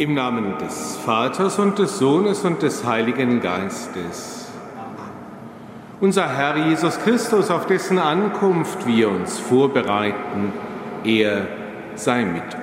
Im 0.00 0.14
Namen 0.14 0.56
des 0.56 0.96
Vaters 0.96 1.58
und 1.58 1.78
des 1.78 1.98
Sohnes 1.98 2.46
und 2.46 2.62
des 2.62 2.86
Heiligen 2.86 3.42
Geistes. 3.42 4.50
Unser 6.00 6.26
Herr 6.26 6.56
Jesus 6.56 6.98
Christus, 7.00 7.50
auf 7.50 7.66
dessen 7.66 7.98
Ankunft 7.98 8.86
wir 8.86 9.10
uns 9.10 9.38
vorbereiten, 9.38 10.54
er 11.04 11.46
sei 11.96 12.24
mit 12.24 12.42
euch. 12.42 12.60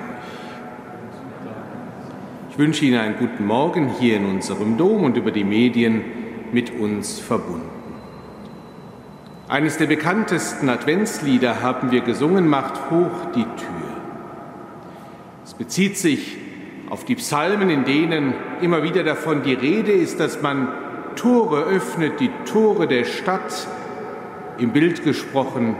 Ich 2.50 2.58
wünsche 2.58 2.84
Ihnen 2.84 2.98
einen 2.98 3.16
guten 3.16 3.46
Morgen 3.46 3.88
hier 4.00 4.16
in 4.16 4.26
unserem 4.26 4.76
Dom 4.76 5.04
und 5.04 5.16
über 5.16 5.30
die 5.30 5.44
Medien 5.44 6.02
mit 6.50 6.76
uns 6.76 7.20
verbunden. 7.20 7.70
Eines 9.46 9.78
der 9.78 9.86
bekanntesten 9.86 10.68
Adventslieder 10.68 11.62
haben 11.62 11.92
wir 11.92 12.00
gesungen, 12.00 12.48
macht 12.48 12.90
hoch 12.90 13.30
die 13.36 13.44
Tür. 13.44 13.92
Es 15.44 15.54
bezieht 15.54 15.96
sich 15.96 16.36
auf 16.36 16.47
die 17.08 17.14
Psalmen, 17.14 17.70
in 17.70 17.84
denen 17.84 18.34
immer 18.60 18.82
wieder 18.82 19.02
davon 19.02 19.42
die 19.42 19.54
Rede 19.54 19.92
ist, 19.92 20.20
dass 20.20 20.42
man 20.42 20.68
Tore 21.16 21.62
öffnet, 21.62 22.20
die 22.20 22.30
Tore 22.44 22.86
der 22.86 23.04
Stadt, 23.04 23.66
im 24.58 24.72
Bild 24.72 25.02
gesprochen 25.04 25.76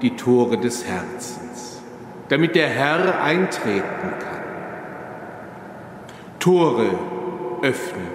die 0.00 0.16
Tore 0.16 0.58
des 0.58 0.84
Herzens, 0.84 1.82
damit 2.28 2.56
der 2.56 2.68
Herr 2.68 3.22
eintreten 3.22 3.82
kann. 4.18 4.42
Tore 6.38 6.86
öffnen, 7.60 8.08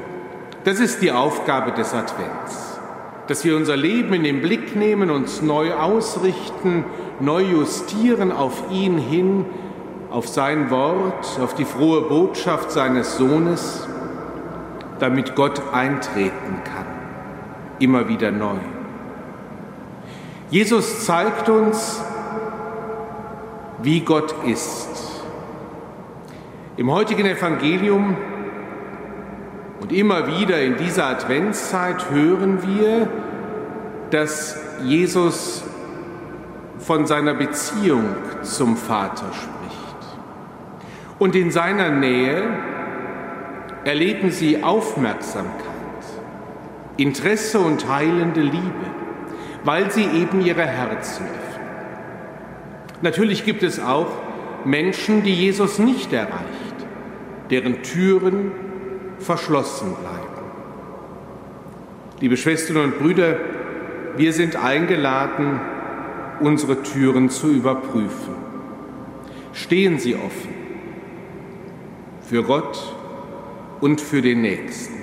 das 0.64 0.80
ist 0.80 1.02
die 1.02 1.12
Aufgabe 1.12 1.72
des 1.72 1.94
Advents, 1.94 2.80
dass 3.28 3.46
wir 3.46 3.56
unser 3.56 3.78
Leben 3.78 4.14
in 4.14 4.24
den 4.24 4.42
Blick 4.42 4.76
nehmen, 4.76 5.12
uns 5.12 5.42
neu 5.42 5.74
ausrichten, 5.74 6.84
neu 7.20 7.44
justieren 7.44 8.32
auf 8.32 8.64
ihn 8.72 8.98
hin, 8.98 9.46
auf 10.10 10.28
sein 10.28 10.70
Wort, 10.70 11.40
auf 11.42 11.54
die 11.56 11.66
frohe 11.66 12.02
Botschaft 12.02 12.72
seines 12.72 13.18
Sohnes, 13.18 13.88
damit 15.00 15.36
Gott 15.36 15.62
eintreten 15.74 16.62
kann, 16.64 16.86
immer 17.80 18.08
wieder 18.08 18.32
neu. 18.32 18.58
Jesus 20.50 21.06
zeigt 21.06 21.50
uns, 21.50 22.02
wie 23.82 24.00
Gott 24.00 24.34
ist. 24.46 24.88
Im 26.78 26.92
heutigen 26.92 27.26
Evangelium 27.26 28.16
und 29.82 29.92
immer 29.92 30.28
wieder 30.28 30.62
in 30.62 30.78
dieser 30.78 31.08
Adventszeit 31.08 32.10
hören 32.10 32.60
wir, 32.64 33.08
dass 34.10 34.58
Jesus 34.84 35.64
von 36.80 37.06
seiner 37.06 37.34
Beziehung 37.34 38.06
zum 38.42 38.78
Vater 38.78 39.26
spricht. 39.34 39.57
Und 41.20 41.36
in 41.36 41.52
seiner 41.52 41.90
Nähe 41.90 42.44
erleben 43.84 44.32
sie 44.32 44.64
Aufmerksamkeit, 44.64 45.54
Interesse 46.98 47.60
und 47.60 47.88
heilende 47.90 48.42
Liebe, 48.42 48.86
weil 49.64 49.90
sie 49.92 50.04
eben 50.06 50.42
ihre 50.42 50.66
Herzen 50.66 51.26
öffnen. 51.26 51.68
Natürlich 53.02 53.46
gibt 53.46 53.64
es 53.64 53.80
auch 53.80 54.12
Menschen, 54.66 55.24
die 55.24 55.34
Jesus 55.34 55.80
nicht 55.80 56.14
erreicht, 56.14 56.76
deren 57.50 57.82
Türen 57.82 58.52
verschlossen 59.20 59.96
bleiben. 59.96 60.28
Liebe 62.20 62.38
Schwestern 62.38 62.78
und 62.78 63.00
Brüder, 63.00 63.38
wir 64.18 64.34
sind 64.34 64.56
eingeladen, 64.56 65.60
unsere 66.40 66.82
Türen 66.84 67.30
zu 67.30 67.50
überprüfen. 67.50 68.36
Stehen 69.54 70.00
sie 70.00 70.16
offen? 70.16 70.57
Für 72.28 72.44
Gott 72.44 72.94
und 73.80 74.02
für 74.02 74.22
den 74.22 74.42
Nächsten. 74.42 74.96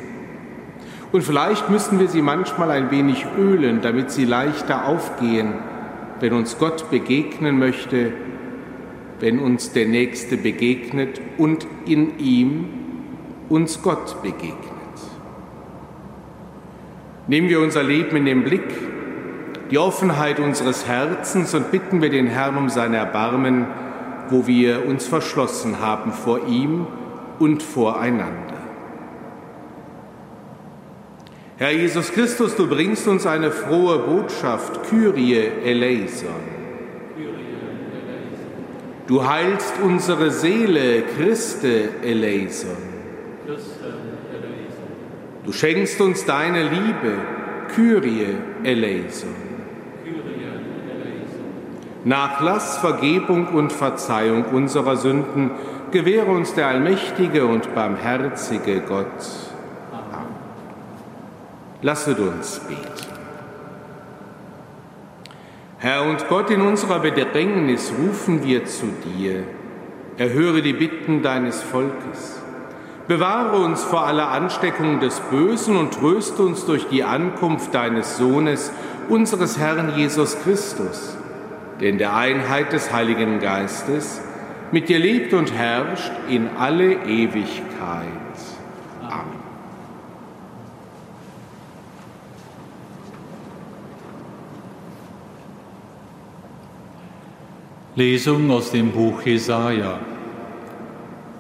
Und 1.11 1.23
vielleicht 1.23 1.71
müssen 1.71 1.99
wir 1.99 2.09
sie 2.09 2.23
manchmal 2.23 2.71
ein 2.71 2.91
wenig 2.91 3.25
ölen, 3.39 3.81
damit 3.81 4.11
sie 4.11 4.25
leichter 4.25 4.87
aufgehen, 4.87 5.55
wenn 6.21 6.33
uns 6.33 6.59
Gott 6.59 6.91
begegnen 6.91 7.59
möchte, 7.59 8.13
wenn 9.21 9.39
uns 9.39 9.73
der 9.73 9.87
Nächste 9.87 10.37
begegnet 10.37 11.21
und 11.39 11.67
in 11.87 12.19
ihm 12.19 12.67
uns 13.49 13.81
Gott 13.81 14.23
begegnet. 14.23 14.59
Nehmen 17.27 17.49
wir 17.49 17.61
unser 17.61 17.85
Leben 17.85 18.17
in 18.17 18.27
den 18.27 18.45
Blick, 18.45 18.75
die 19.71 19.79
Offenheit 19.79 20.41
unseres 20.41 20.87
Herzens 20.87 21.55
und 21.55 21.71
bitten 21.71 22.03
wir 22.03 22.11
den 22.11 22.27
Herrn 22.27 22.57
um 22.57 22.69
sein 22.69 22.93
Erbarmen, 22.93 23.67
wo 24.29 24.47
wir 24.47 24.87
uns 24.87 25.07
verschlossen 25.07 25.81
haben 25.81 26.13
vor 26.13 26.47
ihm 26.47 26.87
und 27.39 27.63
voreinander. 27.63 28.55
Herr 31.57 31.71
Jesus 31.71 32.11
Christus, 32.13 32.57
du 32.57 32.67
bringst 32.67 33.07
uns 33.07 33.27
eine 33.27 33.51
frohe 33.53 33.99
Botschaft, 33.99 34.89
Kyrie 34.91 35.51
eleison. 35.65 36.55
Du 39.07 39.27
heilst 39.27 39.75
unsere 39.83 40.31
Seele, 40.31 41.03
Christe 41.17 41.91
eleison. 42.03 42.77
Du 45.45 45.53
schenkst 45.53 46.01
uns 46.01 46.25
deine 46.25 46.63
Liebe, 46.63 47.19
Kyrie 47.75 48.35
eleison. 48.65 49.45
Nachlass, 52.05 52.79
Vergebung 52.79 53.49
und 53.49 53.73
Verzeihung 53.73 54.45
unserer 54.47 54.97
Sünden 54.97 55.51
gewähre 55.95 56.33
uns 56.33 56.55
der 56.55 56.67
allmächtige 56.67 57.47
und 57.47 57.73
barmherzige 57.73 58.81
Gott. 58.81 59.07
Amen. 59.93 60.27
Lasset 61.83 62.19
uns 62.19 62.59
beten. 62.59 62.83
Herr 65.79 66.03
und 66.03 66.27
Gott, 66.29 66.51
in 66.51 66.63
unserer 66.63 66.99
Bedrängnis 66.99 67.93
rufen 67.97 68.43
wir 68.43 68.65
zu 68.65 68.87
dir. 69.05 69.45
Erhöre 70.17 70.63
die 70.63 70.73
Bitten 70.73 71.23
deines 71.23 71.63
Volkes. 71.63 72.43
Bewahre 73.07 73.59
uns 73.65 73.85
vor 73.85 74.05
aller 74.05 74.31
Ansteckung 74.31 74.99
des 74.99 75.21
Bösen 75.21 75.77
und 75.77 75.95
tröste 75.95 76.43
uns 76.43 76.67
durch 76.67 76.89
die 76.89 77.05
Ankunft 77.05 77.73
deines 77.73 78.17
Sohnes, 78.17 78.73
unseres 79.09 79.59
Herrn 79.59 79.93
Jesus 79.95 80.41
Christus, 80.43 81.17
der 81.81 81.91
in 81.91 81.99
der 81.99 82.17
Einheit 82.17 82.73
des 82.73 82.93
Heiligen 82.93 83.39
Geistes 83.39 84.24
mit 84.75 84.89
dir 84.89 84.99
lebt 84.99 85.33
und 85.33 85.55
herrscht 85.55 86.11
in 86.29 86.49
alle 86.59 86.95
Ewigkeit. 87.05 88.35
Amen. 89.09 89.39
Lesung 97.95 98.51
aus 98.51 98.73
dem 98.73 98.91
Buch 98.91 99.23
Jesaja. 99.23 100.01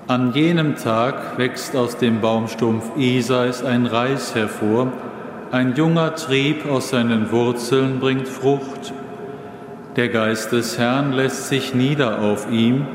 An 0.07 0.33
jenem 0.33 0.77
Tag 0.77 1.37
wächst 1.37 1.75
aus 1.75 1.97
dem 1.97 2.21
Baumstumpf 2.21 2.97
Isais 2.97 3.65
ein 3.65 3.87
Reis 3.87 4.37
hervor, 4.37 4.93
ein 5.51 5.75
junger 5.75 6.15
Trieb 6.15 6.67
aus 6.67 6.91
seinen 6.91 7.33
Wurzeln 7.33 7.99
bringt 7.99 8.29
Frucht. 8.29 8.93
Der 9.97 10.09
Geist 10.09 10.53
des 10.53 10.79
Herrn 10.79 11.11
lässt 11.11 11.49
sich 11.49 11.75
nieder 11.75 12.21
auf 12.21 12.49
ihm, 12.49 12.87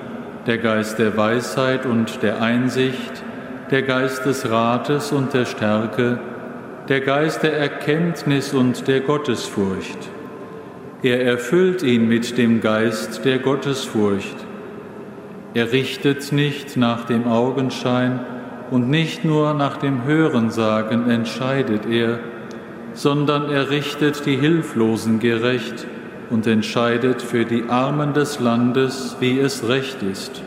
der 0.46 0.58
Geist 0.58 1.00
der 1.00 1.16
Weisheit 1.18 1.86
und 1.86 2.24
der 2.24 2.42
Einsicht, 2.42 3.24
der 3.72 3.82
Geist 3.84 4.26
des 4.26 4.50
Rates 4.50 5.12
und 5.12 5.34
der 5.34 5.46
Stärke, 5.46 6.20
der 6.88 7.02
Geist 7.02 7.44
der 7.44 7.58
Erkenntnis 7.58 8.54
und 8.54 8.88
der 8.88 9.02
Gottesfurcht. 9.02 10.10
Er 11.04 11.24
erfüllt 11.24 11.84
ihn 11.84 12.08
mit 12.08 12.38
dem 12.38 12.62
Geist 12.62 13.24
der 13.26 13.40
Gottesfurcht. 13.40 14.36
Er 15.54 15.72
richtet 15.72 16.32
nicht 16.32 16.78
nach 16.78 17.06
dem 17.06 17.28
Augenschein 17.28 18.20
und 18.72 18.90
nicht 18.90 19.24
nur 19.24 19.54
nach 19.54 19.78
dem 19.78 20.04
Hörensagen 20.04 21.10
entscheidet 21.10 21.86
er, 21.86 22.20
sondern 22.94 23.50
er 23.50 23.70
richtet 23.70 24.26
die 24.26 24.36
Hilflosen 24.36 25.20
gerecht 25.20 25.88
und 26.30 26.48
entscheidet 26.48 27.22
für 27.22 27.46
die 27.46 27.70
Armen 27.70 28.14
des 28.14 28.40
Landes, 28.40 29.18
wie 29.20 29.40
es 29.40 29.68
recht 29.68 30.04
ist. 30.04 30.42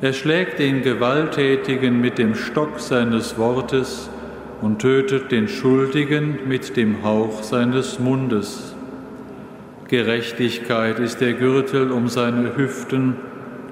Er 0.00 0.12
schlägt 0.12 0.58
den 0.58 0.82
Gewalttätigen 0.82 2.00
mit 2.00 2.18
dem 2.18 2.34
Stock 2.34 2.80
seines 2.80 3.38
Wortes 3.38 4.10
und 4.60 4.80
tötet 4.80 5.32
den 5.32 5.48
Schuldigen 5.48 6.38
mit 6.46 6.76
dem 6.76 7.02
Hauch 7.02 7.42
seines 7.42 7.98
Mundes. 7.98 8.74
Gerechtigkeit 9.88 10.98
ist 10.98 11.20
der 11.20 11.34
Gürtel 11.34 11.92
um 11.92 12.08
seine 12.08 12.56
Hüften, 12.56 13.16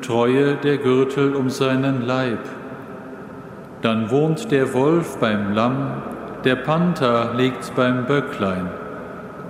Treue 0.01 0.55
der 0.57 0.79
Gürtel 0.79 1.35
um 1.35 1.51
seinen 1.51 2.03
Leib. 2.03 2.41
Dann 3.83 4.11
wohnt 4.11 4.51
der 4.51 4.73
Wolf 4.75 5.19
beim 5.19 5.53
Lamm, 5.53 6.03
der 6.45 6.57
Panther 6.57 7.35
liegt 7.35 7.75
beim 7.75 8.07
Böcklein. 8.07 8.84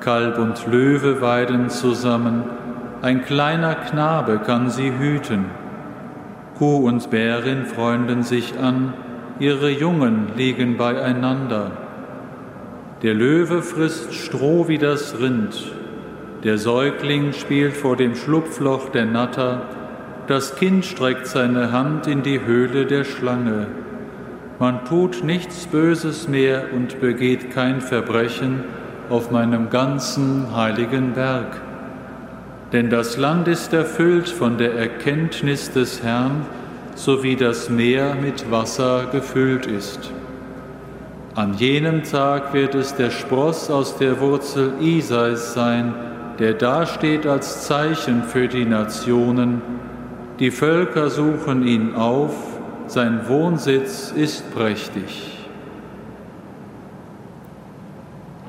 Kalb 0.05 0.39
und 0.39 0.67
Löwe 0.67 1.23
weiden 1.23 1.71
zusammen, 1.71 2.45
ein 3.01 3.25
kleiner 3.25 3.75
Knabe 3.75 4.39
kann 4.39 4.69
sie 4.69 4.93
hüten. 4.99 5.47
Kuh 6.59 6.87
und 6.87 7.09
Bärin 7.11 7.65
freunden 7.65 8.23
sich 8.23 8.59
an, 8.59 8.93
ihre 9.39 9.71
Jungen 9.71 10.27
liegen 10.37 10.77
beieinander. 10.77 11.71
Der 13.03 13.15
Löwe 13.15 13.63
frisst 13.63 14.13
Stroh 14.13 14.69
wie 14.69 14.77
das 14.77 15.19
Rind, 15.21 15.73
der 16.45 16.59
Säugling 16.59 17.33
spielt 17.33 17.75
vor 17.75 17.97
dem 17.97 18.15
Schlupfloch 18.15 18.91
der 18.91 19.07
Natter, 19.07 19.63
das 20.27 20.57
Kind 20.57 20.85
streckt 20.85 21.27
seine 21.27 21.73
Hand 21.73 22.07
in 22.07 22.23
die 22.23 22.45
Höhle 22.45 22.85
der 22.85 23.05
Schlange. 23.05 23.69
Man 24.59 24.85
tut 24.85 25.25
nichts 25.25 25.67
Böses 25.67 26.29
mehr 26.29 26.65
und 26.75 27.01
begeht 27.01 27.51
kein 27.51 27.81
Verbrechen 27.81 28.65
auf 29.11 29.31
meinem 29.31 29.71
ganzen 29.71 30.55
heiligen 30.55 31.13
Berg. 31.13 31.61
Denn 32.73 32.91
das 32.91 33.17
Land 33.17 33.47
ist 33.49 33.73
erfüllt 33.73 34.29
von 34.29 34.59
der 34.59 34.75
Erkenntnis 34.75 35.71
des 35.71 36.03
Herrn, 36.03 36.47
so 36.95 37.23
wie 37.23 37.37
das 37.37 37.71
Meer 37.71 38.15
mit 38.15 38.51
Wasser 38.51 39.07
gefüllt 39.13 39.67
ist. 39.67 40.11
An 41.35 41.55
jenem 41.55 42.05
Tag 42.05 42.55
wird 42.55 42.75
es 42.75 42.95
der 42.95 43.11
Spross 43.11 43.71
aus 43.71 43.97
der 43.99 44.21
Wurzel 44.21 44.75
Isais 44.81 45.53
sein, 45.55 45.95
der 46.39 46.55
dasteht 46.55 47.27
als 47.27 47.67
Zeichen 47.67 48.23
für 48.23 48.49
die 48.49 48.65
Nationen. 48.65 49.63
Die 50.39 50.51
Völker 50.51 51.11
suchen 51.11 51.67
ihn 51.67 51.95
auf, 51.95 52.35
sein 52.87 53.29
Wohnsitz 53.29 54.13
ist 54.17 54.53
prächtig. 54.55 55.34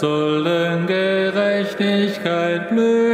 sollen 0.00 0.86
Gerechtigkeit 0.86 2.70
blühen. 2.70 3.09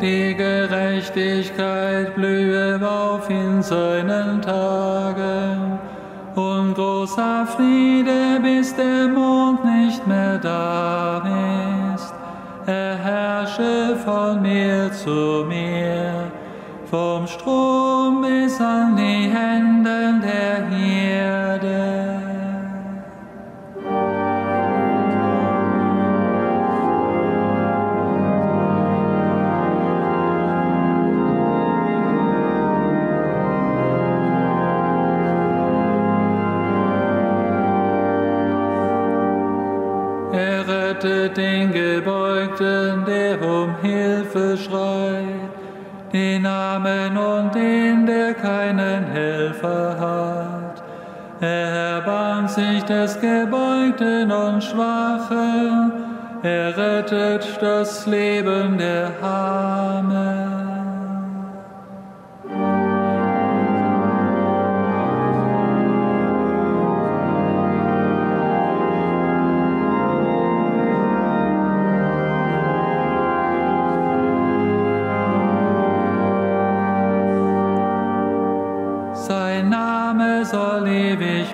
Die 0.00 0.34
Gerechtigkeit 0.34 2.14
blühe 2.14 2.80
auf 2.82 3.28
in 3.28 3.62
seinen 3.62 4.40
Tagen 4.40 5.78
und 6.34 6.74
großer 6.74 7.46
Friede, 7.46 8.40
bis 8.40 8.74
der 8.74 9.08
Mond 9.08 9.62
nicht 9.64 10.06
mehr 10.06 10.38
da 10.38 11.22
ist. 11.94 12.14
Er 12.66 12.96
herrsche 12.96 13.96
von 14.02 14.40
mir 14.40 14.90
zu 14.90 15.44
mir, 15.46 16.30
vom 16.90 17.26
Strom 17.26 18.22
bis 18.22 18.58
an 18.58 18.96
die 18.96 19.28
Hände 19.28 19.69
Gebeugten, 42.60 43.04
der 43.06 43.42
um 43.42 43.74
Hilfe 43.80 44.56
schreit, 44.56 45.50
den 46.12 46.44
Armen 46.44 47.16
und 47.16 47.54
den, 47.54 48.04
der 48.04 48.34
keinen 48.34 49.04
Helfer 49.04 49.96
hat. 49.98 50.82
Er 51.40 51.96
erbarmt 51.96 52.50
sich 52.50 52.82
des 52.84 53.18
Gebeugten 53.18 54.30
und 54.30 54.62
Schwachen, 54.62 55.92
er 56.42 56.76
rettet 56.76 57.58
das 57.62 58.06
Leben 58.06 58.76
der 58.76 59.10
Armen. 59.22 60.59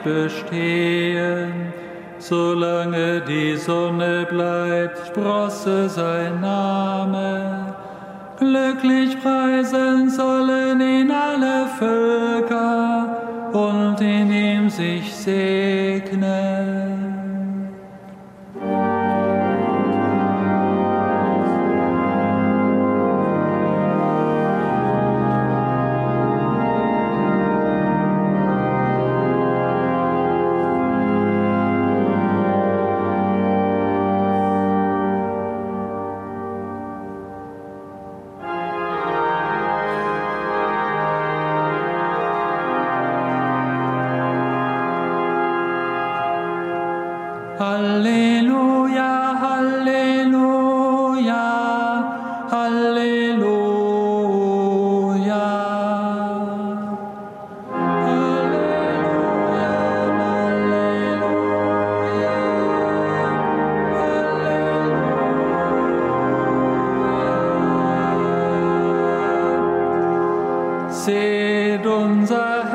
Bestehen. 0.07 1.73
Solange 2.19 3.21
die 3.21 3.57
Sonne 3.57 4.27
bleibt, 4.29 5.07
sprosse 5.09 5.89
sein 5.89 6.41
Name. 6.41 7.75
Glücklich 8.39 9.21
preisen 9.23 10.11
sollen 10.11 10.81
ihn 10.81 11.11
alle 11.11 11.67
Völker 11.79 13.51
und 13.53 14.01
in 14.01 14.33
ihm 14.33 14.71
sich 14.71 15.15
segnen. 15.15 15.86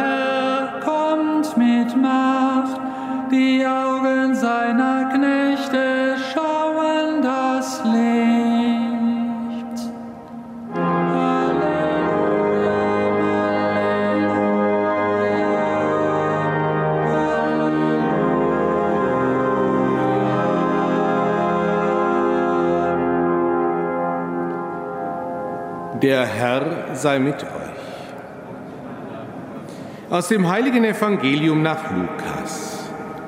Herr 0.02 0.80
kommt 0.84 1.58
mit 1.58 1.96
Macht, 1.96 2.80
die 3.32 3.66
Augen 3.66 4.36
seiner 4.36 5.10
Knechte 5.14 6.16
schauen 6.34 7.22
das 7.22 7.84
Licht. 7.86 8.32
Der 26.02 26.26
Herr 26.26 26.96
sei 26.96 27.20
mit. 27.20 27.46
Aus 30.12 30.28
dem 30.28 30.50
heiligen 30.50 30.84
Evangelium 30.84 31.62
nach 31.62 31.90
Lukas. 31.90 32.84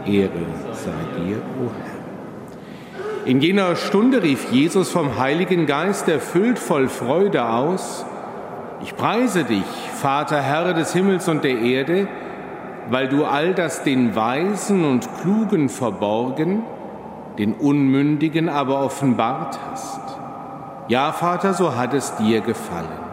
Ehre 0.05 0.31
sei 0.73 0.91
dir, 1.17 1.37
o 1.37 1.71
Herr. 1.71 3.25
In 3.25 3.39
jener 3.39 3.77
Stunde 3.77 4.21
rief 4.21 4.51
Jesus 4.51 4.91
vom 4.91 5.17
Heiligen 5.17 5.65
Geist 5.65 6.09
erfüllt 6.09 6.59
voll 6.59 6.89
Freude 6.89 7.47
aus, 7.47 8.05
ich 8.81 8.97
preise 8.97 9.45
dich, 9.45 9.63
Vater, 9.93 10.41
Herr 10.41 10.73
des 10.73 10.91
Himmels 10.91 11.29
und 11.29 11.45
der 11.45 11.57
Erde, 11.57 12.09
weil 12.89 13.07
du 13.07 13.23
all 13.23 13.53
das 13.53 13.83
den 13.83 14.13
Weisen 14.13 14.83
und 14.83 15.07
Klugen 15.21 15.69
verborgen, 15.69 16.63
den 17.37 17.53
Unmündigen 17.53 18.49
aber 18.49 18.83
offenbart 18.83 19.57
hast. 19.71 20.01
Ja, 20.89 21.13
Vater, 21.13 21.53
so 21.53 21.77
hat 21.77 21.93
es 21.93 22.13
dir 22.17 22.41
gefallen. 22.41 23.12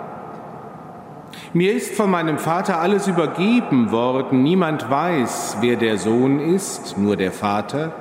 Mir 1.52 1.74
ist 1.74 1.96
von 1.96 2.10
meinem 2.10 2.38
Vater 2.38 2.78
alles 2.78 3.08
übergeben 3.08 3.90
worden. 3.90 4.44
Niemand 4.44 4.88
weiß, 4.88 5.56
wer 5.60 5.76
der 5.76 5.98
Sohn 5.98 6.38
ist, 6.38 6.96
nur 6.96 7.16
der 7.16 7.32
Vater. 7.32 7.92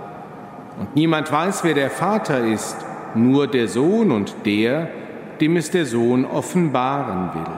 Und 0.79 0.95
niemand 0.95 1.31
weiß, 1.31 1.63
wer 1.63 1.73
der 1.73 1.89
Vater 1.89 2.45
ist, 2.45 2.77
nur 3.15 3.47
der 3.47 3.67
Sohn 3.67 4.11
und 4.11 4.35
der, 4.45 4.89
dem 5.41 5.57
es 5.57 5.71
der 5.71 5.87
Sohn 5.87 6.25
offenbaren 6.25 7.31
will. 7.33 7.53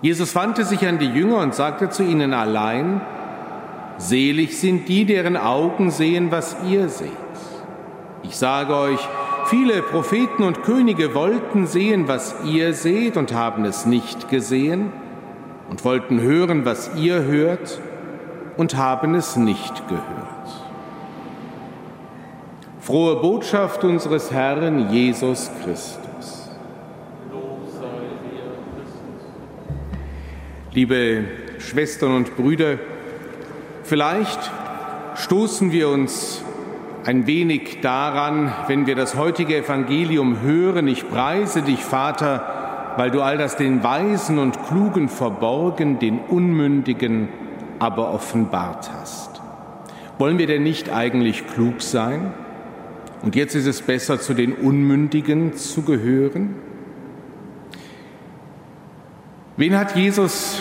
Jesus 0.00 0.34
wandte 0.34 0.64
sich 0.64 0.86
an 0.86 0.98
die 0.98 1.10
Jünger 1.10 1.38
und 1.38 1.54
sagte 1.54 1.90
zu 1.90 2.02
ihnen 2.02 2.32
allein, 2.32 3.02
Selig 3.98 4.58
sind 4.58 4.88
die, 4.88 5.04
deren 5.04 5.36
Augen 5.36 5.90
sehen, 5.90 6.30
was 6.30 6.56
ihr 6.66 6.88
seht. 6.88 7.10
Ich 8.22 8.36
sage 8.36 8.74
euch, 8.74 8.98
Viele 9.56 9.82
Propheten 9.82 10.42
und 10.42 10.64
Könige 10.64 11.14
wollten 11.14 11.68
sehen, 11.68 12.08
was 12.08 12.34
ihr 12.44 12.74
seht 12.74 13.16
und 13.16 13.32
haben 13.32 13.64
es 13.64 13.86
nicht 13.86 14.28
gesehen 14.28 14.92
und 15.70 15.84
wollten 15.84 16.20
hören, 16.20 16.64
was 16.64 16.90
ihr 16.96 17.22
hört 17.22 17.80
und 18.56 18.76
haben 18.76 19.14
es 19.14 19.36
nicht 19.36 19.86
gehört. 19.86 20.02
Frohe 22.80 23.14
Botschaft 23.20 23.84
unseres 23.84 24.32
Herrn 24.32 24.90
Jesus 24.90 25.48
Christus. 25.62 26.50
Liebe 30.72 31.26
Schwestern 31.60 32.16
und 32.16 32.36
Brüder, 32.36 32.78
vielleicht 33.84 34.50
stoßen 35.14 35.70
wir 35.70 35.90
uns 35.90 36.43
ein 37.04 37.26
wenig 37.26 37.80
daran, 37.82 38.52
wenn 38.66 38.86
wir 38.86 38.94
das 38.94 39.14
heutige 39.14 39.56
Evangelium 39.56 40.40
hören. 40.40 40.88
Ich 40.88 41.08
preise 41.08 41.62
dich, 41.62 41.84
Vater, 41.84 42.94
weil 42.96 43.10
du 43.10 43.20
all 43.20 43.36
das 43.36 43.56
den 43.56 43.82
Weisen 43.82 44.38
und 44.38 44.58
Klugen 44.66 45.08
verborgen, 45.08 45.98
den 45.98 46.18
Unmündigen 46.18 47.28
aber 47.78 48.12
offenbart 48.12 48.90
hast. 48.98 49.42
Wollen 50.18 50.38
wir 50.38 50.46
denn 50.46 50.62
nicht 50.62 50.90
eigentlich 50.90 51.46
klug 51.46 51.82
sein? 51.82 52.32
Und 53.22 53.36
jetzt 53.36 53.54
ist 53.54 53.66
es 53.66 53.82
besser, 53.82 54.20
zu 54.20 54.32
den 54.32 54.52
Unmündigen 54.52 55.54
zu 55.54 55.82
gehören? 55.82 56.54
Wen 59.56 59.76
hat 59.76 59.96
Jesus 59.96 60.60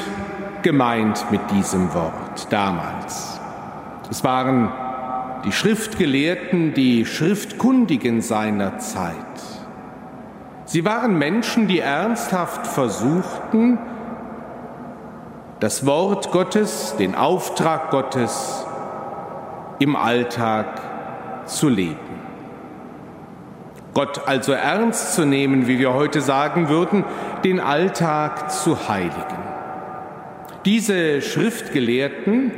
gemeint 0.61 1.25
mit 1.31 1.41
diesem 1.51 1.93
Wort 1.93 2.51
damals? 2.51 3.39
Es 4.09 4.23
waren 4.23 4.71
die 5.45 5.51
Schriftgelehrten, 5.51 6.73
die 6.73 7.05
Schriftkundigen 7.05 8.21
seiner 8.21 8.79
Zeit. 8.79 9.15
Sie 10.65 10.85
waren 10.85 11.17
Menschen, 11.17 11.67
die 11.67 11.79
ernsthaft 11.79 12.65
versuchten, 12.67 13.77
das 15.59 15.85
Wort 15.85 16.31
Gottes, 16.31 16.95
den 16.97 17.15
Auftrag 17.15 17.91
Gottes 17.91 18.65
im 19.79 19.95
Alltag 19.95 20.81
zu 21.45 21.69
leben. 21.69 21.97
Gott 23.93 24.27
also 24.27 24.53
ernst 24.53 25.13
zu 25.13 25.25
nehmen, 25.25 25.67
wie 25.67 25.77
wir 25.77 25.93
heute 25.93 26.21
sagen 26.21 26.69
würden, 26.69 27.03
den 27.43 27.59
Alltag 27.59 28.51
zu 28.51 28.87
heiligen. 28.89 29.43
Diese 30.65 31.21
Schriftgelehrten 31.21 32.51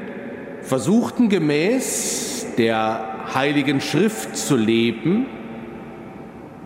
versuchten 0.61 1.29
gemäß 1.29 2.24
der 2.57 2.99
Heiligen 3.33 3.81
Schrift 3.81 4.35
zu 4.35 4.55
leben. 4.55 5.25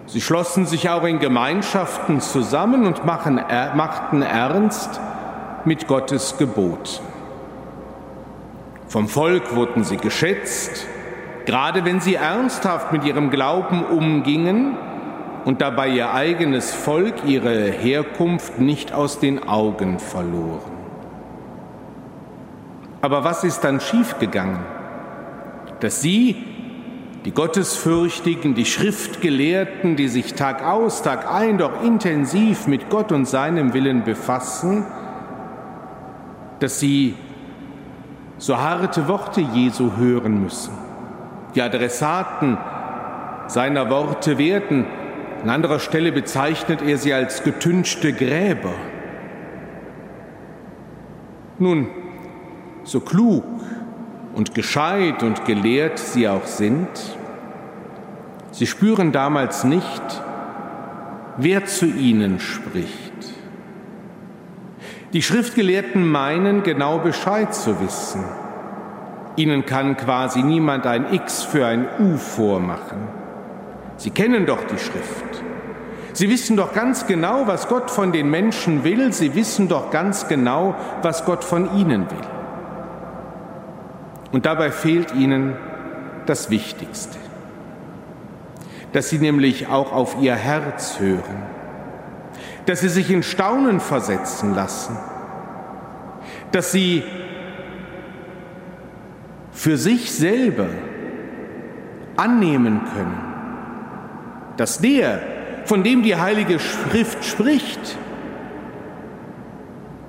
Sie 0.05 0.21
schlossen 0.21 0.65
sich 0.65 0.89
auch 0.89 1.03
in 1.03 1.19
Gemeinschaften 1.19 2.19
zusammen 2.21 2.85
und 2.85 3.05
machen, 3.05 3.35
machten 3.75 4.21
ernst 4.21 4.99
mit 5.65 5.87
Gottes 5.87 6.37
Gebot. 6.37 7.01
Vom 8.87 9.07
Volk 9.07 9.55
wurden 9.55 9.83
sie 9.83 9.97
geschätzt, 9.97 10.87
gerade 11.45 11.85
wenn 11.85 12.01
sie 12.01 12.15
ernsthaft 12.15 12.91
mit 12.91 13.03
ihrem 13.03 13.29
Glauben 13.29 13.83
umgingen 13.83 14.75
und 15.45 15.61
dabei 15.61 15.89
ihr 15.89 16.13
eigenes 16.13 16.73
Volk, 16.73 17.25
ihre 17.25 17.69
Herkunft 17.69 18.59
nicht 18.59 18.93
aus 18.93 19.19
den 19.19 19.47
Augen 19.47 19.99
verloren. 19.99 20.71
Aber 23.01 23.23
was 23.23 23.43
ist 23.43 23.61
dann 23.63 23.79
schiefgegangen? 23.79 24.78
Dass 25.79 26.01
Sie, 26.01 26.35
die 27.25 27.31
Gottesfürchtigen, 27.31 28.55
die 28.55 28.65
Schriftgelehrten, 28.65 29.95
die 29.95 30.07
sich 30.07 30.33
Tag 30.33 30.63
aus, 30.63 31.01
Tag 31.01 31.31
ein 31.31 31.57
doch 31.57 31.83
intensiv 31.83 32.67
mit 32.67 32.89
Gott 32.89 33.11
und 33.11 33.27
seinem 33.27 33.73
Willen 33.73 34.03
befassen, 34.03 34.85
dass 36.59 36.79
Sie 36.79 37.15
so 38.37 38.57
harte 38.57 39.07
Worte 39.07 39.41
Jesu 39.41 39.97
hören 39.97 40.43
müssen. 40.43 40.73
Die 41.55 41.61
Adressaten 41.61 42.57
seiner 43.47 43.89
Worte 43.89 44.37
werden, 44.37 44.85
an 45.43 45.49
anderer 45.49 45.79
Stelle 45.79 46.11
bezeichnet 46.11 46.81
er 46.81 46.97
sie 46.97 47.13
als 47.13 47.43
getünchte 47.43 48.13
Gräber. 48.13 48.73
Nun, 51.57 51.87
so 52.83 52.99
klug 52.99 53.43
und 54.39 54.55
gescheit 54.55 55.21
und 55.21 55.43
gelehrt 55.43 55.99
sie 55.99 56.29
auch 56.29 56.45
sind, 56.45 56.87
sie 58.51 58.67
spüren 58.67 59.11
damals 59.11 59.65
nicht, 59.65 60.01
wer 61.35 61.65
zu 61.65 61.85
ihnen 61.85 62.39
spricht. 62.39 63.33
Die 65.11 65.21
Schriftgelehrten 65.21 66.09
meinen 66.09 66.63
genau 66.63 66.99
Bescheid 66.99 67.53
zu 67.53 67.81
wissen. 67.81 68.23
Ihnen 69.35 69.65
kann 69.65 69.97
quasi 69.97 70.41
niemand 70.41 70.87
ein 70.87 71.13
X 71.13 71.43
für 71.43 71.65
ein 71.65 71.85
U 71.99 72.15
vormachen. 72.15 73.09
Sie 73.97 74.11
kennen 74.11 74.45
doch 74.45 74.63
die 74.63 74.79
Schrift. 74.79 75.43
Sie 76.13 76.29
wissen 76.29 76.55
doch 76.55 76.73
ganz 76.73 77.07
genau, 77.07 77.45
was 77.45 77.67
Gott 77.67 77.91
von 77.91 78.13
den 78.13 78.29
Menschen 78.29 78.85
will. 78.85 79.11
Sie 79.11 79.35
wissen 79.35 79.67
doch 79.67 79.91
ganz 79.91 80.29
genau, 80.29 80.75
was 81.01 81.25
Gott 81.25 81.43
von 81.43 81.77
ihnen 81.77 82.09
will. 82.09 82.38
Und 84.31 84.45
dabei 84.45 84.71
fehlt 84.71 85.13
ihnen 85.13 85.55
das 86.25 86.49
Wichtigste, 86.49 87.17
dass 88.93 89.09
sie 89.09 89.19
nämlich 89.19 89.67
auch 89.67 89.91
auf 89.91 90.17
ihr 90.21 90.35
Herz 90.35 90.99
hören, 90.99 91.43
dass 92.65 92.81
sie 92.81 92.89
sich 92.89 93.09
in 93.09 93.23
Staunen 93.23 93.79
versetzen 93.79 94.53
lassen, 94.53 94.97
dass 96.51 96.71
sie 96.71 97.03
für 99.51 99.77
sich 99.77 100.11
selber 100.11 100.67
annehmen 102.15 102.81
können, 102.93 103.19
dass 104.57 104.79
der, 104.79 105.21
von 105.65 105.83
dem 105.83 106.03
die 106.03 106.15
Heilige 106.15 106.59
Schrift 106.59 107.23
spricht, 107.23 107.97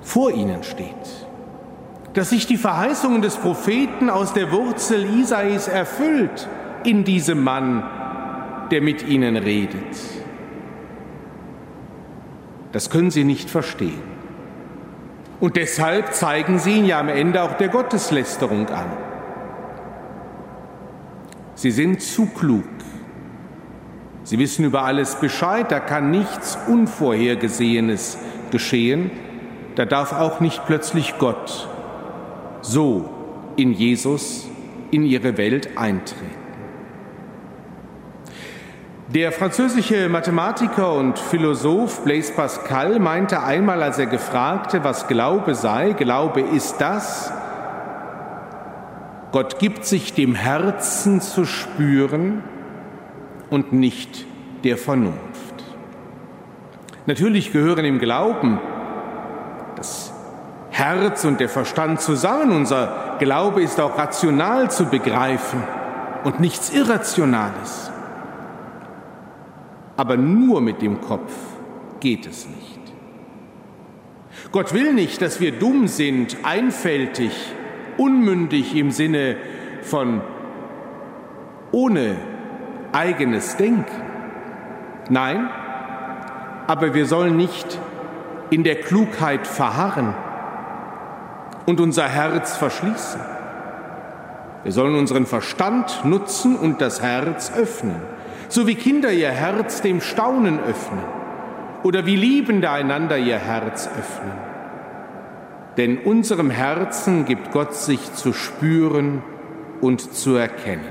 vor 0.01 0.31
ihnen 0.31 0.63
steht 0.63 1.20
dass 2.13 2.29
sich 2.29 2.45
die 2.45 2.57
Verheißungen 2.57 3.21
des 3.21 3.37
Propheten 3.37 4.09
aus 4.09 4.33
der 4.33 4.51
Wurzel 4.51 5.05
Isais 5.19 5.67
erfüllt 5.67 6.47
in 6.83 7.03
diesem 7.03 7.43
Mann, 7.43 7.83
der 8.69 8.81
mit 8.81 9.07
ihnen 9.07 9.37
redet. 9.37 9.95
Das 12.71 12.89
können 12.89 13.11
sie 13.11 13.23
nicht 13.23 13.49
verstehen. 13.49 14.01
Und 15.39 15.55
deshalb 15.55 16.13
zeigen 16.13 16.59
sie 16.59 16.77
ihn 16.77 16.85
ja 16.85 16.99
am 16.99 17.09
Ende 17.09 17.41
auch 17.41 17.53
der 17.53 17.69
Gotteslästerung 17.69 18.69
an. 18.69 18.91
Sie 21.55 21.71
sind 21.71 22.01
zu 22.01 22.27
klug. 22.27 22.63
Sie 24.23 24.37
wissen 24.37 24.65
über 24.65 24.83
alles 24.83 25.15
Bescheid, 25.15 25.71
da 25.71 25.79
kann 25.79 26.11
nichts 26.11 26.57
Unvorhergesehenes 26.67 28.17
geschehen, 28.51 29.11
da 29.75 29.85
darf 29.85 30.13
auch 30.13 30.39
nicht 30.39 30.65
plötzlich 30.65 31.15
Gott 31.17 31.70
so 32.61 33.09
in 33.55 33.73
Jesus 33.73 34.47
in 34.91 35.05
ihre 35.05 35.37
Welt 35.37 35.77
eintreten. 35.77 36.41
Der 39.13 39.33
französische 39.33 40.07
Mathematiker 40.07 40.93
und 40.93 41.19
Philosoph 41.19 42.05
Blaise 42.05 42.31
Pascal 42.31 42.97
meinte 42.99 43.43
einmal, 43.43 43.83
als 43.83 43.99
er 43.99 44.05
gefragte, 44.05 44.85
was 44.85 45.07
Glaube 45.07 45.53
sei, 45.53 45.91
Glaube 45.91 46.39
ist 46.39 46.77
das, 46.79 47.29
Gott 49.33 49.59
gibt 49.59 49.85
sich 49.85 50.13
dem 50.13 50.35
Herzen 50.35 51.19
zu 51.21 51.45
spüren 51.45 52.43
und 53.49 53.73
nicht 53.73 54.25
der 54.63 54.77
Vernunft. 54.77 55.15
Natürlich 57.05 57.51
gehören 57.51 57.83
im 57.85 57.99
Glauben 57.99 58.59
Herz 60.81 61.25
und 61.25 61.39
der 61.39 61.47
Verstand 61.47 62.01
zusammen. 62.01 62.51
Unser 62.51 63.17
Glaube 63.19 63.61
ist 63.61 63.79
auch 63.79 63.99
rational 63.99 64.71
zu 64.71 64.85
begreifen 64.85 65.61
und 66.23 66.39
nichts 66.39 66.73
Irrationales. 66.73 67.91
Aber 69.95 70.17
nur 70.17 70.59
mit 70.59 70.81
dem 70.81 70.99
Kopf 70.99 71.31
geht 71.99 72.25
es 72.25 72.47
nicht. 72.47 72.79
Gott 74.51 74.73
will 74.73 74.93
nicht, 74.93 75.21
dass 75.21 75.39
wir 75.39 75.51
dumm 75.51 75.87
sind, 75.87 76.37
einfältig, 76.41 77.31
unmündig 77.97 78.75
im 78.75 78.89
Sinne 78.89 79.37
von 79.83 80.21
ohne 81.71 82.15
eigenes 82.91 83.55
Denken. 83.55 84.01
Nein, 85.09 85.47
aber 86.65 86.95
wir 86.95 87.05
sollen 87.05 87.37
nicht 87.37 87.79
in 88.49 88.63
der 88.63 88.77
Klugheit 88.77 89.45
verharren 89.45 90.15
und 91.65 91.79
unser 91.79 92.07
Herz 92.07 92.57
verschließen. 92.57 93.21
Wir 94.63 94.71
sollen 94.71 94.95
unseren 94.95 95.25
Verstand 95.25 96.05
nutzen 96.05 96.55
und 96.55 96.81
das 96.81 97.01
Herz 97.01 97.51
öffnen 97.55 98.01
so 98.51 98.67
wie 98.67 98.75
Kinder 98.75 99.11
ihr 99.11 99.31
Herz 99.31 99.81
dem 99.81 100.01
Staunen 100.01 100.59
öffnen 100.59 101.03
oder 101.83 102.05
wie 102.05 102.17
Liebende 102.17 102.69
einander 102.69 103.17
ihr 103.17 103.37
Herz 103.37 103.87
öffnen. 103.87 104.33
Denn 105.77 105.99
unserem 105.99 106.49
Herzen 106.49 107.23
gibt 107.25 107.51
Gott 107.51 107.73
sich 107.73 108.13
zu 108.13 108.33
spüren 108.33 109.23
und 109.79 110.13
zu 110.13 110.35
erkennen. 110.35 110.83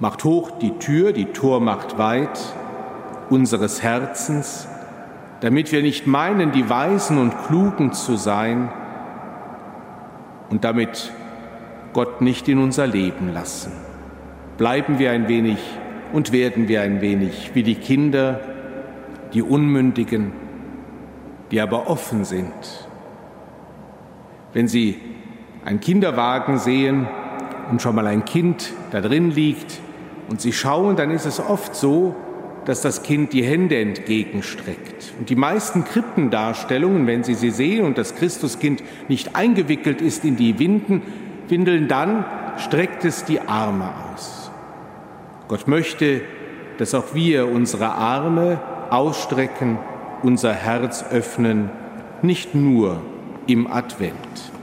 Macht 0.00 0.22
hoch 0.24 0.58
die 0.58 0.78
Tür, 0.78 1.12
die 1.12 1.32
Tor 1.32 1.60
macht 1.60 1.96
weit 1.96 2.38
unseres 3.30 3.82
Herzens, 3.82 4.68
damit 5.40 5.72
wir 5.72 5.82
nicht 5.82 6.06
meinen, 6.06 6.52
die 6.52 6.68
Weisen 6.70 7.18
und 7.18 7.34
Klugen 7.46 7.92
zu 7.92 8.16
sein 8.16 8.70
und 10.50 10.64
damit 10.64 11.12
Gott 11.92 12.20
nicht 12.20 12.48
in 12.48 12.58
unser 12.58 12.86
Leben 12.86 13.32
lassen 13.32 13.72
bleiben 14.56 14.98
wir 14.98 15.10
ein 15.10 15.28
wenig 15.28 15.58
und 16.12 16.32
werden 16.32 16.68
wir 16.68 16.82
ein 16.82 17.00
wenig 17.00 17.50
wie 17.54 17.62
die 17.62 17.74
Kinder, 17.74 18.40
die 19.32 19.42
Unmündigen, 19.42 20.32
die 21.50 21.60
aber 21.60 21.88
offen 21.88 22.24
sind. 22.24 22.52
Wenn 24.52 24.68
Sie 24.68 25.00
einen 25.64 25.80
Kinderwagen 25.80 26.58
sehen 26.58 27.08
und 27.70 27.82
schon 27.82 27.96
mal 27.96 28.06
ein 28.06 28.24
Kind 28.24 28.72
da 28.92 29.00
drin 29.00 29.30
liegt 29.30 29.80
und 30.28 30.40
Sie 30.40 30.52
schauen, 30.52 30.94
dann 30.96 31.10
ist 31.10 31.26
es 31.26 31.40
oft 31.40 31.74
so, 31.74 32.14
dass 32.64 32.80
das 32.80 33.02
Kind 33.02 33.32
die 33.32 33.44
Hände 33.44 33.78
entgegenstreckt. 33.78 35.12
Und 35.18 35.30
die 35.30 35.36
meisten 35.36 35.84
Krippendarstellungen, 35.84 37.06
wenn 37.06 37.24
Sie 37.24 37.34
sie 37.34 37.50
sehen 37.50 37.84
und 37.84 37.98
das 37.98 38.14
Christuskind 38.14 38.82
nicht 39.08 39.36
eingewickelt 39.36 40.00
ist 40.00 40.24
in 40.24 40.36
die 40.36 40.58
Winden, 40.58 41.02
Windeln, 41.48 41.88
dann 41.88 42.24
streckt 42.56 43.04
es 43.04 43.24
die 43.24 43.40
Arme 43.40 43.92
aus. 44.12 44.50
Gott 45.48 45.68
möchte, 45.68 46.22
dass 46.78 46.94
auch 46.94 47.14
wir 47.14 47.48
unsere 47.48 47.92
Arme 47.92 48.60
ausstrecken, 48.90 49.78
unser 50.22 50.54
Herz 50.54 51.04
öffnen, 51.10 51.70
nicht 52.22 52.54
nur 52.54 53.02
im 53.46 53.66
Advent. 53.70 54.53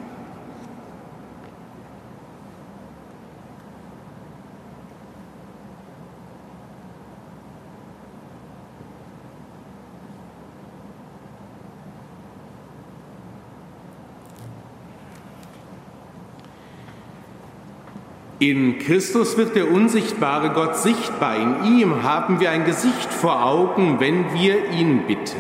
In 18.41 18.79
Christus 18.79 19.37
wird 19.37 19.55
der 19.55 19.69
unsichtbare 19.69 20.49
Gott 20.49 20.75
sichtbar. 20.75 21.35
In 21.35 21.77
ihm 21.77 22.01
haben 22.01 22.39
wir 22.39 22.49
ein 22.49 22.65
Gesicht 22.65 23.13
vor 23.13 23.45
Augen, 23.45 23.99
wenn 23.99 24.33
wir 24.33 24.71
ihn 24.71 25.05
bitten. 25.05 25.37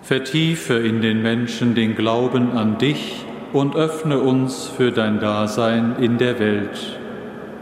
Vertiefe 0.00 0.72
in 0.72 1.02
den 1.02 1.20
Menschen 1.20 1.74
den 1.74 1.96
Glauben 1.96 2.52
an 2.52 2.78
dich 2.78 3.26
und 3.52 3.76
öffne 3.76 4.20
uns 4.20 4.64
für 4.74 4.90
dein 4.90 5.20
Dasein 5.20 5.96
in 6.00 6.16
der 6.16 6.38
Welt. 6.38 6.98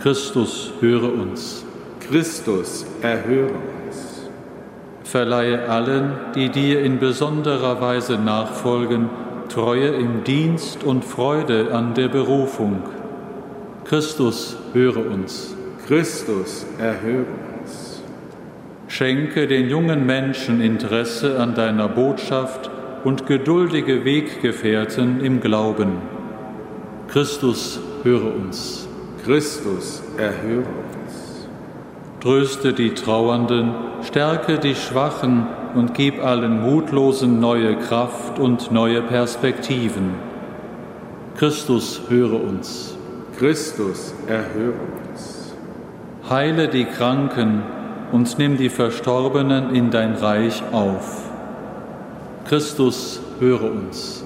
Christus, 0.00 0.74
höre 0.78 1.12
uns. 1.12 1.66
Christus, 1.98 2.87
erhöre 3.00 3.50
uns. 3.85 4.30
Verleihe 5.02 5.68
allen, 5.68 6.12
die 6.37 6.50
dir 6.50 6.85
in 6.85 7.00
besonderer 7.00 7.80
Weise 7.80 8.16
nachfolgen, 8.16 9.11
Treue 9.52 9.88
im 9.88 10.24
Dienst 10.24 10.82
und 10.82 11.04
Freude 11.04 11.74
an 11.74 11.92
der 11.92 12.08
Berufung. 12.08 12.84
Christus, 13.84 14.56
höre 14.72 15.04
uns. 15.10 15.54
Christus, 15.86 16.64
erhöre 16.78 17.26
uns. 17.60 18.02
Schenke 18.88 19.46
den 19.46 19.68
jungen 19.68 20.06
Menschen 20.06 20.62
Interesse 20.62 21.38
an 21.38 21.54
deiner 21.54 21.88
Botschaft 21.88 22.70
und 23.04 23.26
geduldige 23.26 24.06
Weggefährten 24.06 25.20
im 25.20 25.40
Glauben. 25.40 25.98
Christus, 27.08 27.78
höre 28.04 28.34
uns. 28.34 28.88
Christus, 29.22 30.02
erhöre 30.16 30.60
uns. 30.60 31.46
Tröste 32.20 32.72
die 32.72 32.94
Trauernden, 32.94 33.74
stärke 34.02 34.58
die 34.58 34.76
Schwachen, 34.76 35.46
und 35.74 35.94
gib 35.94 36.22
allen 36.22 36.62
Mutlosen 36.62 37.40
neue 37.40 37.76
Kraft 37.76 38.38
und 38.38 38.70
neue 38.70 39.02
Perspektiven. 39.02 40.14
Christus, 41.37 42.02
höre 42.08 42.42
uns. 42.42 42.96
Christus, 43.38 44.14
erhöre 44.26 44.74
uns. 45.11 45.54
Heile 46.28 46.68
die 46.68 46.85
Kranken 46.85 47.62
und 48.12 48.38
nimm 48.38 48.56
die 48.56 48.68
Verstorbenen 48.68 49.74
in 49.74 49.90
dein 49.90 50.14
Reich 50.14 50.62
auf. 50.72 51.30
Christus, 52.46 53.20
höre 53.40 53.70
uns. 53.70 54.22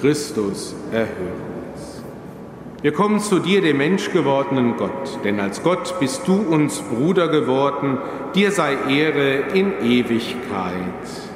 Christus, 0.00 0.74
erhöre 0.92 1.32
uns. 1.44 1.49
Wir 2.82 2.92
kommen 2.92 3.20
zu 3.20 3.40
dir, 3.40 3.60
dem 3.60 3.76
menschgewordenen 3.76 4.78
Gott, 4.78 5.22
denn 5.22 5.38
als 5.38 5.62
Gott 5.62 6.00
bist 6.00 6.26
du 6.26 6.36
uns 6.36 6.80
Bruder 6.80 7.28
geworden, 7.28 7.98
dir 8.34 8.52
sei 8.52 8.74
Ehre 8.88 9.50
in 9.52 9.72
Ewigkeit. 9.82 11.29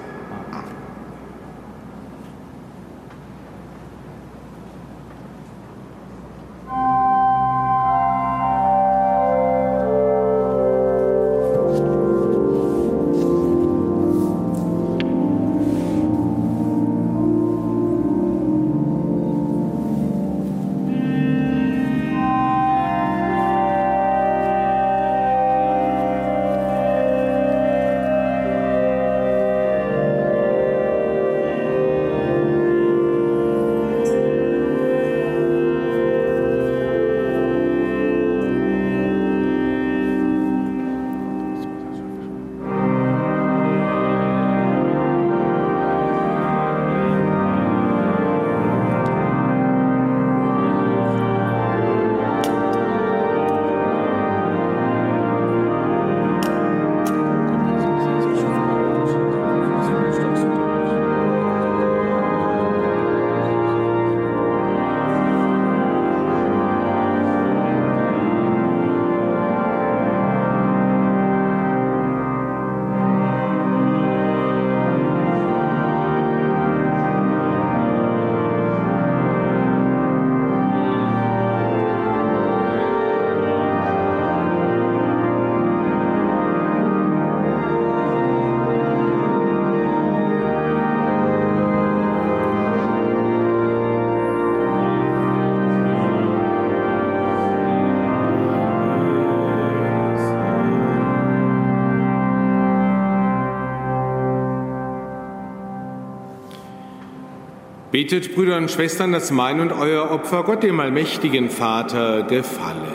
Betet, 107.94 108.34
Brüder 108.34 108.56
und 108.56 108.72
Schwestern, 108.72 109.12
dass 109.12 109.30
mein 109.30 109.60
und 109.60 109.70
euer 109.70 110.10
Opfer 110.10 110.42
Gott, 110.42 110.64
dem 110.64 110.80
allmächtigen 110.80 111.48
Vater, 111.48 112.24
gefalle. 112.24 112.88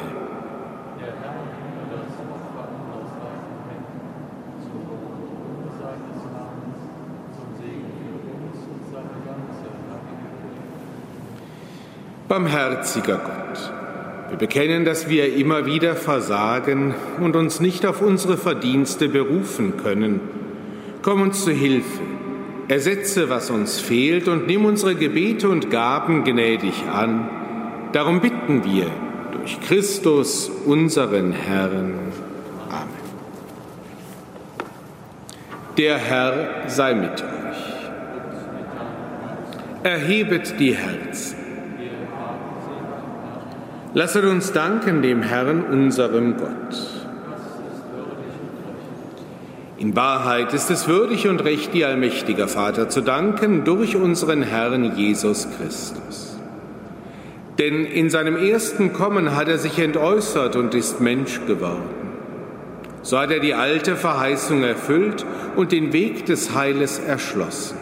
Barmherziger 12.27 13.19
Gott, 13.19 13.71
wir 14.27 14.37
bekennen, 14.37 14.83
dass 14.83 15.07
wir 15.07 15.33
immer 15.33 15.65
wieder 15.65 15.95
versagen 15.95 16.93
und 17.21 17.37
uns 17.37 17.61
nicht 17.61 17.85
auf 17.85 18.01
unsere 18.01 18.35
Verdienste 18.35 19.07
berufen 19.07 19.77
können. 19.77 20.19
Komm 21.01 21.21
uns 21.21 21.45
zu 21.45 21.51
Hilfe 21.51 22.18
Ersetze, 22.69 23.31
was 23.31 23.49
uns 23.49 23.79
fehlt 23.79 24.27
und 24.27 24.45
nimm 24.45 24.63
unsere 24.63 24.93
Gebete 24.93 25.49
und 25.49 25.71
Gaben 25.71 26.23
gnädig 26.23 26.83
an. 26.87 27.27
Darum 27.93 28.21
bitten 28.21 28.63
wir 28.63 28.85
durch 29.31 29.59
Christus, 29.61 30.51
unseren 30.65 31.31
Herrn. 31.31 31.95
Amen. 32.69 32.89
Der 35.77 35.97
Herr 35.97 36.69
sei 36.69 36.93
mit 36.93 37.23
euch. 37.23 37.57
Erhebet 39.81 40.59
die 40.59 40.75
Herzen. 40.75 41.37
Lasset 43.95 44.25
uns 44.25 44.51
danken 44.51 45.01
dem 45.01 45.23
Herrn, 45.23 45.63
unserem 45.63 46.37
Gott. 46.37 46.88
In 49.79 49.95
Wahrheit 49.95 50.53
ist 50.53 50.69
es 50.69 50.89
würdig 50.89 51.29
und 51.29 51.41
recht, 51.45 51.73
dir 51.73 51.87
allmächtiger 51.87 52.49
Vater 52.49 52.89
zu 52.89 52.99
danken 52.99 53.63
durch 53.63 53.95
unseren 53.95 54.43
Herrn 54.43 54.97
Jesus 54.97 55.47
Christus. 55.57 56.37
Denn 57.57 57.85
in 57.85 58.09
seinem 58.09 58.35
ersten 58.35 58.91
Kommen 58.91 59.37
hat 59.37 59.47
er 59.47 59.57
sich 59.57 59.79
entäußert 59.79 60.57
und 60.57 60.75
ist 60.75 60.99
Mensch 60.99 61.39
geworden. 61.47 62.09
So 63.03 63.17
hat 63.17 63.31
er 63.31 63.39
die 63.39 63.53
alte 63.53 63.95
Verheißung 63.95 64.63
erfüllt 64.63 65.25
und 65.55 65.71
den 65.71 65.93
Weg 65.93 66.25
des 66.25 66.53
Heiles 66.53 66.99
erschlossen. 66.99 67.77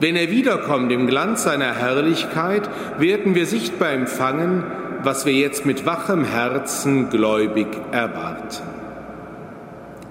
Wenn 0.00 0.16
er 0.16 0.32
wiederkommt 0.32 0.90
im 0.90 1.06
Glanz 1.06 1.44
seiner 1.44 1.72
Herrlichkeit, 1.72 2.68
werden 2.98 3.36
wir 3.36 3.46
sichtbar 3.46 3.92
empfangen, 3.92 4.64
was 5.04 5.24
wir 5.24 5.34
jetzt 5.34 5.66
mit 5.66 5.86
wachem 5.86 6.24
Herzen 6.24 7.10
gläubig 7.10 7.68
erwarten. 7.92 8.77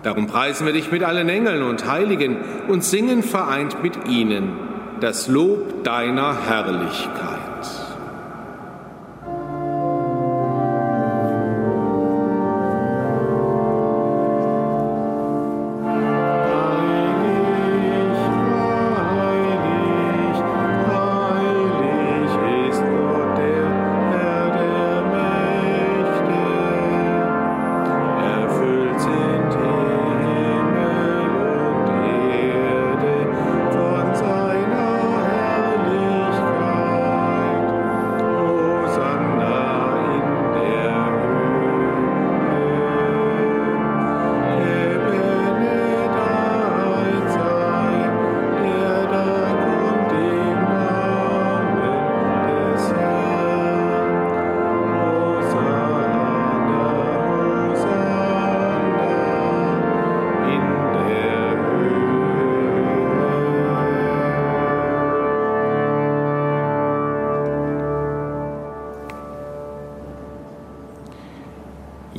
Darum 0.07 0.25
preisen 0.25 0.65
wir 0.65 0.71
dich 0.71 0.89
mit 0.89 1.03
allen 1.03 1.27
Engeln 1.27 1.61
und 1.63 1.85
Heiligen 1.85 2.37
und 2.69 2.81
singen 2.81 3.23
vereint 3.23 3.83
mit 3.83 4.07
ihnen 4.07 4.53
das 5.01 5.27
Lob 5.27 5.83
deiner 5.83 6.47
Herrlichkeit. 6.47 7.36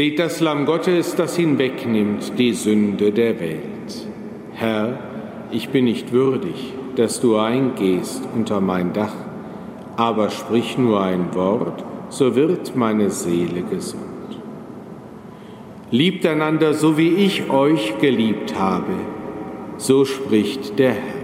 Seht 0.00 0.18
das 0.18 0.40
Lamm 0.40 0.64
Gottes, 0.64 1.14
das 1.14 1.36
hinwegnimmt 1.36 2.38
die 2.38 2.54
Sünde 2.54 3.12
der 3.12 3.38
Welt. 3.38 4.08
Herr, 4.54 4.98
ich 5.50 5.68
bin 5.68 5.84
nicht 5.84 6.10
würdig, 6.10 6.72
dass 6.96 7.20
du 7.20 7.36
eingehst 7.36 8.22
unter 8.34 8.62
mein 8.62 8.94
Dach, 8.94 9.12
aber 9.98 10.30
sprich 10.30 10.78
nur 10.78 11.02
ein 11.02 11.34
Wort, 11.34 11.84
so 12.08 12.34
wird 12.34 12.74
meine 12.74 13.10
Seele 13.10 13.60
gesund. 13.60 14.38
Liebt 15.90 16.24
einander, 16.24 16.72
so 16.72 16.96
wie 16.96 17.10
ich 17.10 17.50
euch 17.50 17.98
geliebt 17.98 18.58
habe, 18.58 18.94
so 19.76 20.06
spricht 20.06 20.78
der 20.78 20.92
Herr. 20.92 21.19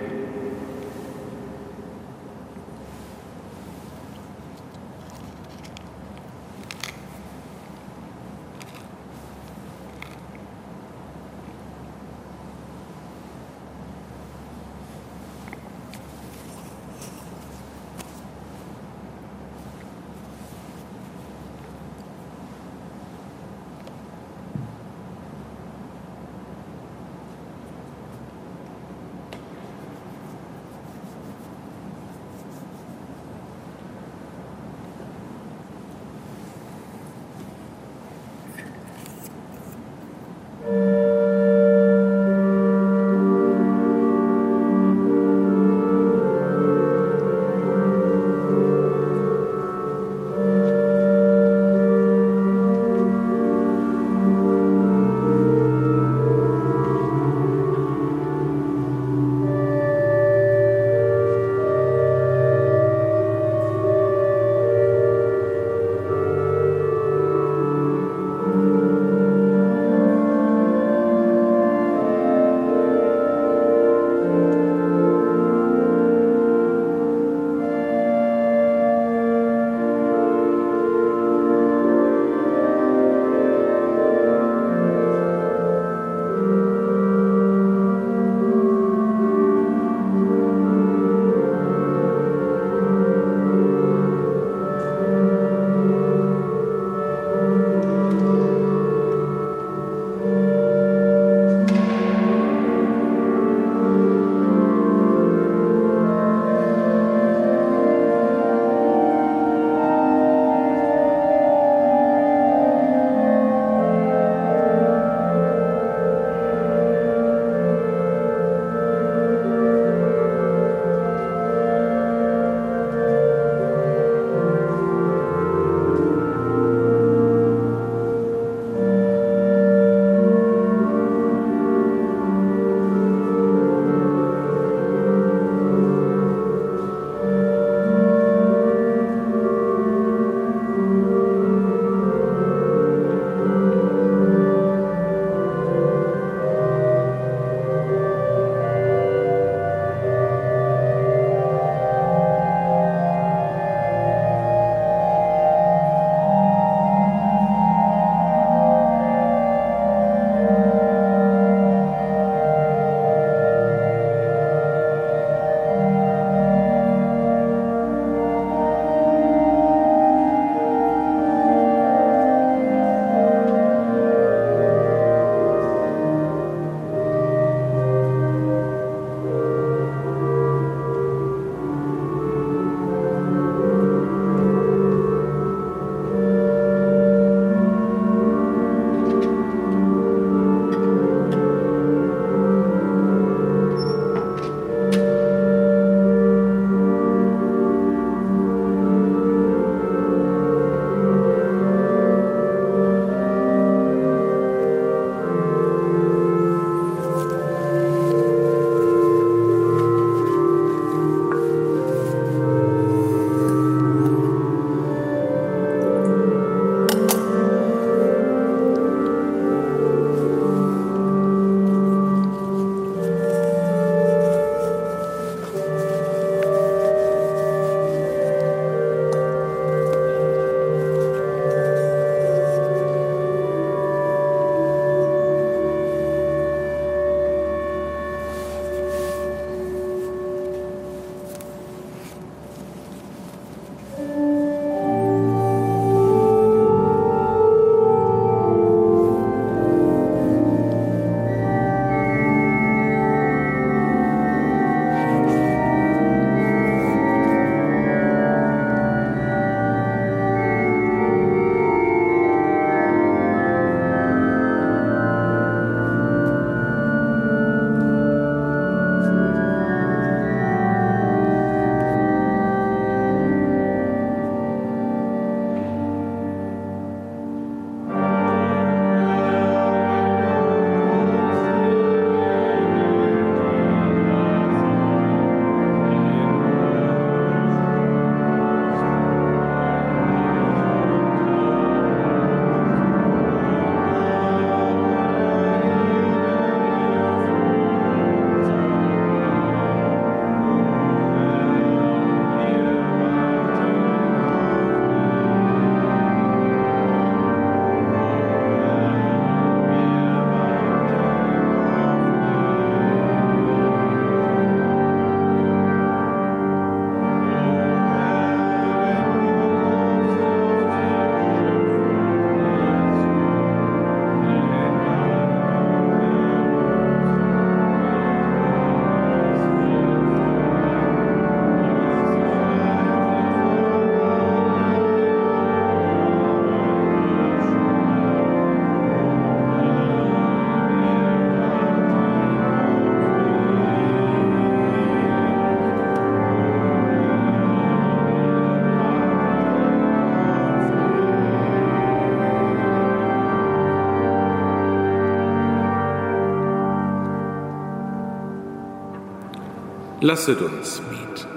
Lasset 360.06 360.40
uns 360.40 360.80
beten. 360.88 361.28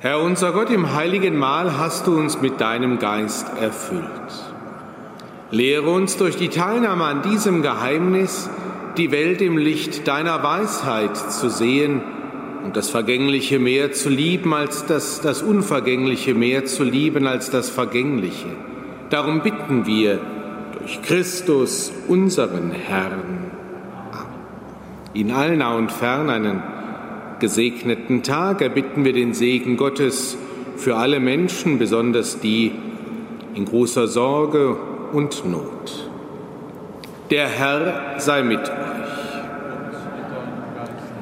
Herr 0.00 0.20
unser 0.20 0.52
Gott, 0.52 0.68
im 0.68 0.92
heiligen 0.92 1.38
Mahl 1.38 1.78
hast 1.78 2.06
du 2.06 2.18
uns 2.18 2.42
mit 2.42 2.60
deinem 2.60 2.98
Geist 2.98 3.46
erfüllt. 3.58 4.04
Lehre 5.50 5.88
uns 5.88 6.18
durch 6.18 6.36
die 6.36 6.50
Teilnahme 6.50 7.04
an 7.04 7.22
diesem 7.22 7.62
Geheimnis, 7.62 8.50
die 8.98 9.12
Welt 9.12 9.40
im 9.40 9.56
Licht 9.56 10.06
deiner 10.06 10.42
Weisheit 10.42 11.16
zu 11.16 11.48
sehen 11.48 12.02
und 12.64 12.76
das 12.76 12.90
Vergängliche 12.90 13.58
mehr 13.58 13.92
zu 13.92 14.10
lieben 14.10 14.52
als 14.52 14.84
das, 14.84 15.22
das 15.22 15.40
Unvergängliche 15.40 16.34
mehr 16.34 16.66
zu 16.66 16.84
lieben 16.84 17.26
als 17.26 17.48
das 17.48 17.70
Vergängliche. 17.70 18.48
Darum 19.08 19.40
bitten 19.40 19.86
wir 19.86 20.20
durch 20.78 21.00
Christus, 21.00 21.92
unseren 22.08 22.72
Herrn 22.72 23.41
in 25.14 25.30
allnah 25.30 25.74
und 25.74 25.92
fern 25.92 26.30
einen 26.30 26.62
gesegneten 27.38 28.22
Tag. 28.22 28.62
Erbitten 28.62 29.04
wir 29.04 29.12
den 29.12 29.34
Segen 29.34 29.76
Gottes 29.76 30.36
für 30.76 30.96
alle 30.96 31.20
Menschen, 31.20 31.78
besonders 31.78 32.40
die 32.40 32.72
in 33.54 33.64
großer 33.64 34.06
Sorge 34.06 34.76
und 35.12 35.44
Not. 35.50 36.10
Der 37.30 37.48
Herr 37.48 38.14
sei 38.18 38.42
mit 38.42 38.60
euch. 38.60 38.92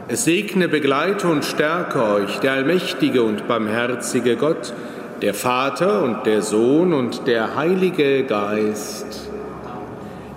Es 0.08 0.24
segne, 0.24 0.68
begleite 0.68 1.28
und 1.28 1.44
stärke 1.44 2.02
euch 2.02 2.40
der 2.40 2.52
allmächtige 2.52 3.22
und 3.22 3.46
barmherzige 3.46 4.34
Gott, 4.34 4.72
der 5.22 5.34
Vater 5.34 6.02
und 6.02 6.26
der 6.26 6.42
Sohn 6.42 6.92
und 6.92 7.28
der 7.28 7.54
Heilige 7.54 8.24
Geist. 8.24 9.30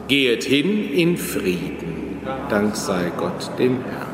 Gehet 0.08 0.44
hin 0.44 0.92
in 0.94 1.18
Frieden. 1.18 1.83
Dank 2.54 2.76
sei 2.76 3.12
Gott 3.18 3.50
dem 3.58 3.84
Herrn. 3.84 4.13